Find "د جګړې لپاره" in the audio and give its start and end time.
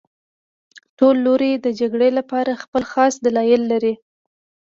1.55-2.59